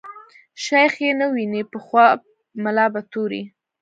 شيخ 0.63 0.93
ئې 1.03 1.09
نه 1.19 1.25
ويني 1.33 1.61
په 1.71 1.77
خواب 1.85 2.19
ملا 2.63 2.85
په 2.93 3.01
توري 3.11 3.43